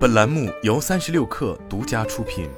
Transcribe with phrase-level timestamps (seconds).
[0.00, 2.48] 本栏目由三十六氪独家出品。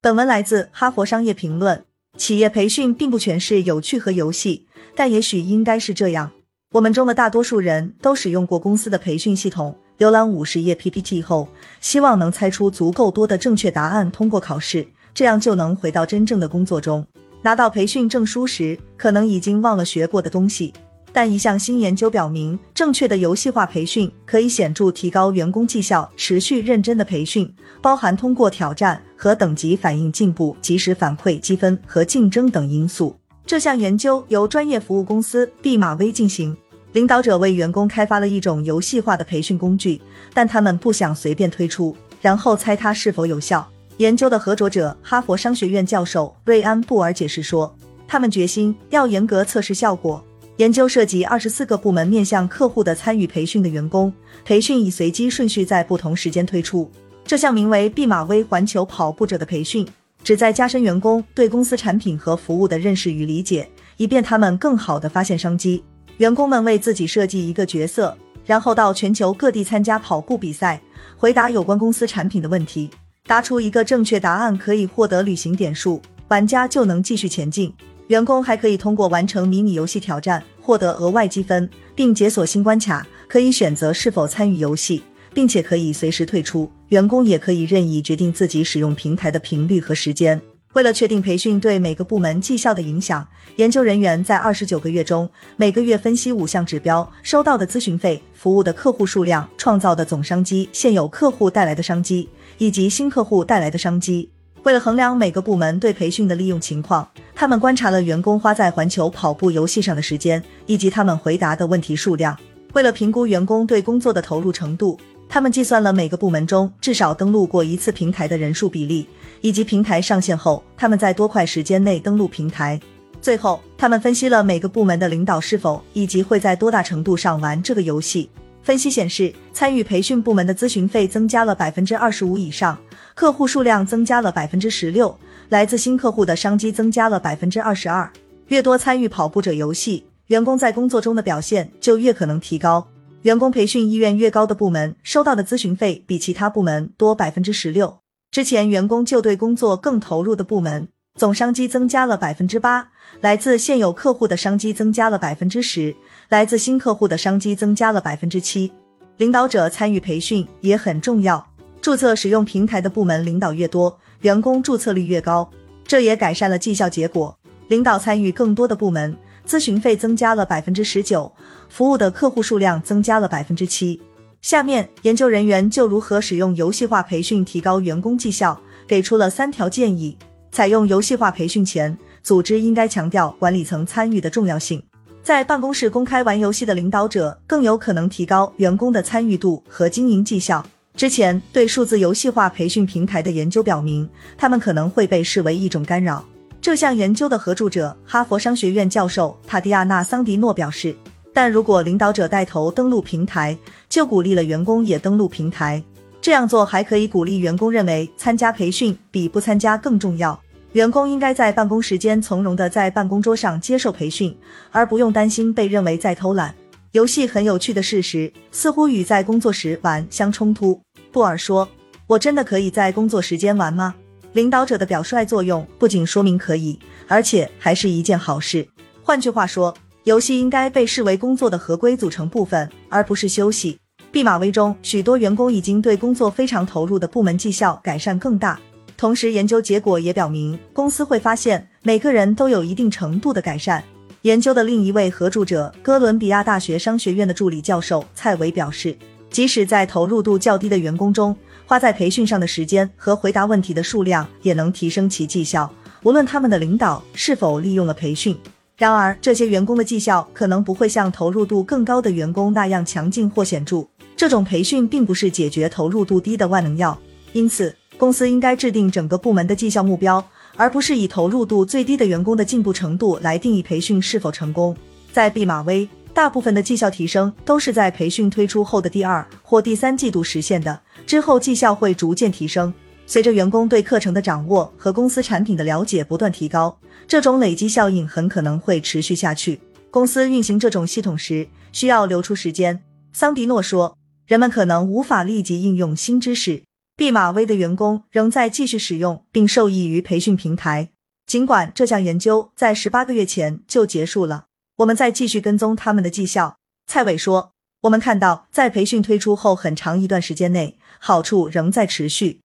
[0.00, 1.78] 本文来自《哈佛商业评论》。
[2.18, 4.66] 企业培训并不全是有趣和游戏，
[4.96, 6.32] 但也许应该是这样。
[6.72, 11.46] 我们中的大多数人都使用过公司的培训系统，浏览五十页 PPT 后，
[11.80, 14.84] 希望能猜出足够多的正确答案，通过考试，
[15.14, 17.06] 这样就能回到真正的工作中。
[17.42, 20.74] 拿到培训证书时，可能已经忘了学过的东西。
[21.16, 26.06] 但一项新研究表明，正确的游戏化培训可以显著提高员工绩效。
[26.14, 27.50] 持续认真的培训，
[27.80, 33.16] 包含通过挑战和等级反映进步、及时反馈积分和竞争等因素。
[33.46, 36.54] 这项研究由专业服务公司毕马威进行，
[36.92, 39.98] 领导者为员工开发了一种游戏化的培训工具，
[40.34, 43.66] 但他们不想随便推出，然后猜它是否有效。
[43.96, 47.74] 研究的合作者哈佛商学院教授瑞安布尔解释说，
[48.06, 50.22] 他们决心要严格测试效果。
[50.56, 56.90] 研究涉及二十四个部门面向客户的参与培训的员工，培训以随机顺序在不同时间推出。
[57.24, 59.86] 这项名为“毕马威环球跑步者”的培训，
[60.24, 65.84] 旨在加深员工对公司产品和服务的认识与理解，以便他们更好地发现商机。
[66.16, 70.80] 员工们为自己设计一个角色，然后到全球各地参加跑步比赛，
[71.18, 72.88] 回答有关公司产品的问题。
[73.26, 77.74] 答出一个正确答案可以获得旅行点数，玩家就能继续前进。
[78.08, 85.02] 员工还可以通过完成迷你游戏挑战获得额外积分，并解锁新关卡，可以选择是否参与游戏，
[85.34, 86.70] 并且可以随时退出。
[86.90, 90.40] 员工也可以任意决定自己使用平台的频率和时间。
[90.74, 93.26] 为了确定培训对每个部门绩效的影响，
[93.56, 104.30] 研究人员在二十九个月中每个月分析五项指标：收到的咨询费、服务的客户数量、创造的总商机、现有客户带来的商机以及新客户带来的商机。
[104.64, 112.34] 为了衡量每个部门对培训的利用情况，他们观察了员工花在环球跑步游戏上的时间，以及他们回答的问题数量。
[112.72, 114.98] 为了评估员工对工作的投入程度，
[115.28, 119.06] 他们计算了每个部门中至少登录过一次平台的人数比例，
[119.42, 122.80] 以及平台上线后他们在多快时间内登录平台。
[123.20, 128.30] 最后，他们分析了每个部门的领导是否以及会在多大程度上玩这个游戏。
[128.66, 132.76] 分析显示，参与培训部门的咨询费增加了百分之二十五以上。
[133.14, 135.16] 客户数量增加了百分之十六，
[135.50, 138.10] 来自新客户的商机增加了百分之二十二。
[138.48, 142.84] 越多参与跑步者游戏，员工在工作中的表现就越可能提高。
[143.22, 147.98] 员工培训意愿越高的部门，收到的咨询费比其他部门多百分之十六。
[148.32, 152.88] 之前员工就对工作更投入的部门，总商机增加了百分之八，
[153.22, 155.96] 来自现有客户的商机增加了百分之十，
[156.28, 158.70] 来自新客户的商机增加了百分之七。
[159.16, 161.44] 领导者参与培训也很重要。
[161.80, 165.48] 注册使用平台的部门领导越多，员工注册率越高，
[165.86, 167.34] 这也改善了绩效结果。
[167.68, 169.16] 领导参与更多的部门，
[169.46, 171.32] 咨询费增加了百分之十九，
[171.70, 174.00] 服务的客户数量增加了百分之七。
[174.42, 180.18] 下面研究人员就如何使用游戏化培训提高员工绩效，给出了三条建议。
[180.50, 184.82] 采用游戏化培训前，组织应该强调管理层参与的重要性。
[185.22, 190.64] 在办公室公开玩游戏的领导者，更有可能提高员工的参与度和经营绩效。
[190.94, 194.08] 之前对数字游戏化培训平台的研究表明，
[194.38, 196.24] 他们可能会被视为一种干扰。
[196.58, 200.96] 这项研究的合著者哈佛商学院教授塔迪亚娜·桑迪诺表示，
[201.34, 203.56] 但如果领导者带头登录平台，
[203.88, 205.82] 就鼓励了员工也登录平台。
[206.26, 210.36] 这样做还可以鼓励员工认为参加培训比不参加更重要。
[210.72, 214.36] 员工应该在办公时间从容的在办公桌上接受培训，
[214.72, 216.52] 而不用担心被认为在偷懒。
[216.90, 220.80] 游戏很有趣的事实，似乎与在工作时玩相冲突。
[221.12, 221.68] 布尔说
[222.08, 223.94] ：“我真的可以在工作时间玩吗？”
[224.34, 226.76] 领导者的表率作用不仅说明可以，
[227.06, 228.66] 而且还是一件好事。
[229.00, 229.72] 换句话说，
[230.02, 233.78] 游戏应该被视为工作的合规组成部分，而不是休息。
[234.16, 238.58] 毕马威中许多员工已经对工作非常投入的部门绩效改善更大。
[238.96, 243.84] 同时，研究结果也表明，公司会发现每个人都有一定程度的改善。
[244.22, 248.96] 研究的另一位合著者，哥伦比亚大学商学院的助理教授蔡维表示，
[249.28, 251.36] 即使在投入度较低的员工中，
[251.66, 255.70] 花在培训上的时间和回答问题的数量也能提升其绩效，
[256.04, 258.34] 无论他们的领导是否利用了培训。
[258.78, 263.86] 然而，这些员工的绩效可能不会像投入度更高的员工那样强劲或显著。
[264.16, 266.98] 这种培训并不是解决投入度低的万能药，
[267.32, 270.24] 因此，公司应该制定整个部门的绩效目标。
[270.58, 274.74] 而不是以投入度最低的员工的进步程度来定义培训是否成功。
[275.12, 282.72] 在毕马威，大部分的绩效提升都是在培训推出后的第二或第三季度实现的，之后绩效会逐渐提升。
[283.06, 286.76] 随着员工对课程的掌握和公司产品的了解不断提高，
[287.06, 289.60] 这种累积效应很可能会持续下去。
[289.90, 296.64] 公司运行这种系统时，需要留出时间，桑迪诺说，人们可能无法立即应用新知识。
[296.96, 300.90] 毕马威的员工仍在继续使用并受益于培训平台，
[301.26, 304.46] 尽管这项研究在十八个月前就结束了。
[304.78, 306.56] 我们在继续跟踪他们的绩效。
[306.86, 307.52] 蔡伟说
[307.82, 312.40] ：“我们看到，在培训推出后很长一段时间内，好处仍在持续。”